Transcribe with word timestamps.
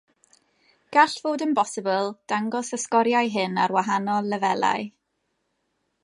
Gall 0.95 1.11
fod 1.25 1.43
yn 1.45 1.51
bosibl 1.59 2.07
dangos 2.33 2.71
y 2.77 2.79
sgoriau 2.83 3.29
hyn 3.35 3.59
ar 3.65 3.75
wahanol 3.75 4.31
lefelau. 4.33 4.89